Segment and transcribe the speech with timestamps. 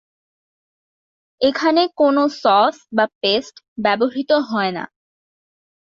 [1.41, 3.55] এখানে কোন সস বা পেস্ট
[3.77, 4.83] ব্যবহৃত হয়না।